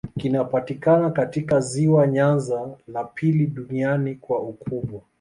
Kinapatikana 0.19 1.09
katika 1.11 1.59
ziwa 1.59 2.07
Nyanza, 2.07 2.69
la 2.87 3.03
pili 3.03 3.47
duniani 3.47 4.15
kwa 4.15 4.41
ukubwa. 4.41 5.01